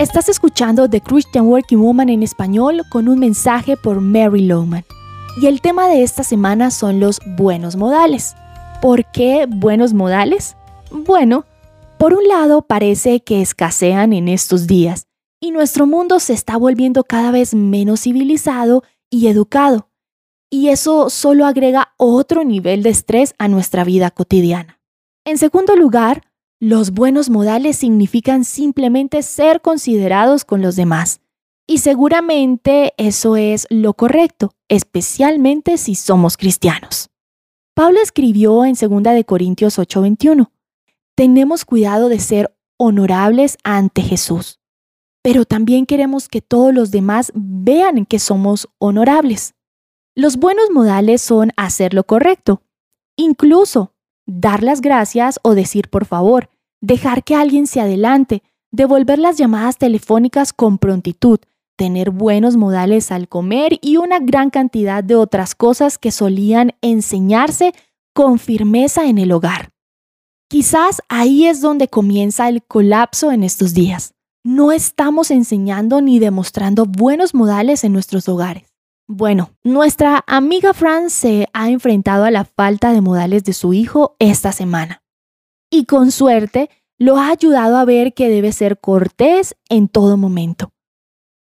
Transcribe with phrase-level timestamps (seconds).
[0.00, 4.82] Estás escuchando The Christian Working Woman en español con un mensaje por Mary Lowman.
[5.42, 8.34] Y el tema de esta semana son los buenos modales.
[8.80, 10.56] ¿Por qué buenos modales?
[10.90, 11.44] Bueno,
[11.98, 15.06] por un lado parece que escasean en estos días
[15.38, 19.90] y nuestro mundo se está volviendo cada vez menos civilizado y educado.
[20.48, 24.80] Y eso solo agrega otro nivel de estrés a nuestra vida cotidiana.
[25.26, 26.22] En segundo lugar,
[26.62, 31.22] los buenos modales significan simplemente ser considerados con los demás.
[31.66, 37.08] Y seguramente eso es lo correcto, especialmente si somos cristianos.
[37.74, 40.50] Pablo escribió en 2 de Corintios 8:21,
[41.14, 44.60] tenemos cuidado de ser honorables ante Jesús,
[45.22, 49.54] pero también queremos que todos los demás vean que somos honorables.
[50.14, 52.62] Los buenos modales son hacer lo correcto,
[53.16, 53.94] incluso
[54.26, 59.78] dar las gracias o decir por favor, dejar que alguien se adelante, devolver las llamadas
[59.78, 61.40] telefónicas con prontitud,
[61.76, 67.72] tener buenos modales al comer y una gran cantidad de otras cosas que solían enseñarse
[68.12, 69.70] con firmeza en el hogar.
[70.48, 74.14] Quizás ahí es donde comienza el colapso en estos días.
[74.44, 78.69] No estamos enseñando ni demostrando buenos modales en nuestros hogares.
[79.12, 84.14] Bueno, nuestra amiga Fran se ha enfrentado a la falta de modales de su hijo
[84.20, 85.02] esta semana.
[85.68, 90.70] Y con suerte lo ha ayudado a ver que debe ser cortés en todo momento.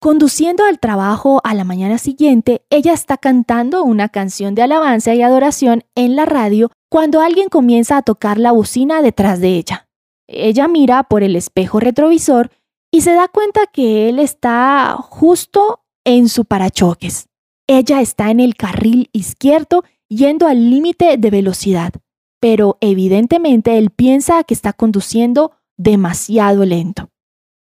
[0.00, 5.22] Conduciendo al trabajo a la mañana siguiente, ella está cantando una canción de alabanza y
[5.22, 9.88] adoración en la radio cuando alguien comienza a tocar la bocina detrás de ella.
[10.26, 12.50] Ella mira por el espejo retrovisor
[12.90, 17.28] y se da cuenta que él está justo en su parachoques.
[17.66, 21.92] Ella está en el carril izquierdo yendo al límite de velocidad,
[22.40, 27.08] pero evidentemente él piensa que está conduciendo demasiado lento.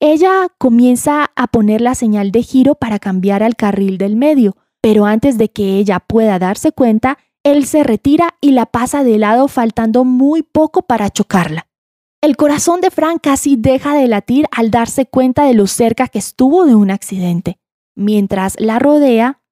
[0.01, 5.07] Ella comienza a poner la señal de giro para cambiar al carril del medio, pero
[5.07, 9.49] antes de que ella pueda darse cuenta, él se retira y la pasa de lado
[9.49, 11.69] faltando muy poco para chocarla.
[12.21, 16.19] El corazón de Frank casi deja de latir al darse cuenta de lo cerca que
[16.19, 17.59] estuvo de un accidente.
[17.95, 19.43] Mientras la rodea,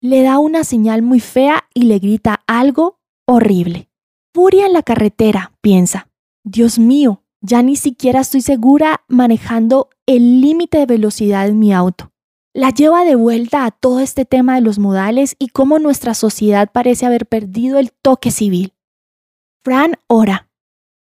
[0.00, 3.88] le da una señal muy fea y le grita algo horrible.
[4.34, 6.08] Furia en la carretera, piensa.
[6.44, 12.12] Dios mío, ya ni siquiera estoy segura manejando el límite de velocidad en mi auto.
[12.52, 16.70] La lleva de vuelta a todo este tema de los modales y cómo nuestra sociedad
[16.72, 18.74] parece haber perdido el toque civil.
[19.62, 20.48] Fran ora.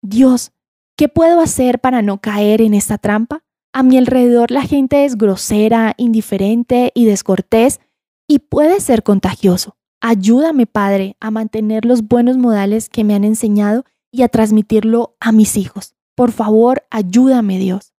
[0.01, 0.51] Dios,
[0.95, 3.43] ¿qué puedo hacer para no caer en esta trampa?
[3.73, 7.81] A mi alrededor la gente es grosera, indiferente y descortés
[8.27, 9.77] y puede ser contagioso.
[10.01, 15.31] Ayúdame, Padre, a mantener los buenos modales que me han enseñado y a transmitirlo a
[15.31, 15.95] mis hijos.
[16.15, 17.93] Por favor, ayúdame, Dios.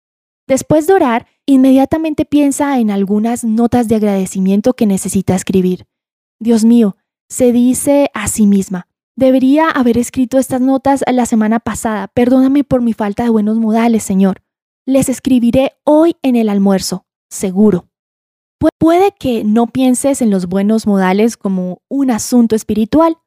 [0.46, 5.86] Después de orar, inmediatamente piensa en algunas notas de agradecimiento que necesita escribir.
[6.40, 6.96] Dios mío,
[7.28, 8.86] se dice a sí misma,
[9.16, 12.08] debería haber escrito estas notas la semana pasada.
[12.08, 14.42] Perdóname por mi falta de buenos modales, Señor.
[14.86, 17.88] Les escribiré hoy en el almuerzo, seguro
[18.78, 23.18] puede que no pienses en los buenos modales como un asunto espiritual,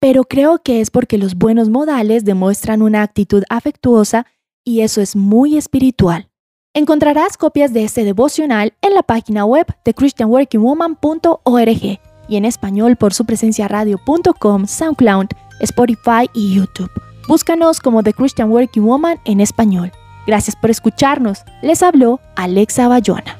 [0.00, 4.26] pero creo que es porque los buenos modales demuestran una actitud afectuosa
[4.64, 6.28] y eso es muy espiritual.
[6.74, 13.14] Encontrarás copias de este devocional en la página web de christianworkingwoman.org y en español por
[13.14, 15.28] su presencia radio.com, SoundCloud,
[15.60, 16.90] Spotify y YouTube.
[17.26, 19.90] Búscanos como The Christian Working Woman en español.
[20.26, 21.42] Gracias por escucharnos.
[21.62, 23.37] Les habló Alexa Bayona.